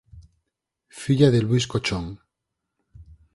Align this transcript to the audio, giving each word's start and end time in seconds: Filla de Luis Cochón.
Filla 1.01 1.29
de 1.31 1.41
Luis 1.43 1.67
Cochón. 1.67 2.17